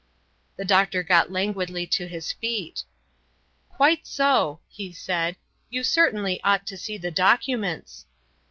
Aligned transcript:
The 0.55 0.65
doctor 0.65 1.03
got 1.03 1.31
languidly 1.31 1.85
to 1.85 2.07
his 2.07 2.31
feet. 2.31 2.85
"Quite 3.69 4.07
so," 4.07 4.61
he 4.67 4.91
said. 4.91 5.35
"You 5.69 5.83
certainly 5.83 6.41
ought 6.43 6.65
to 6.65 6.77
see 6.79 6.97
the 6.97 7.11
documents." 7.11 8.07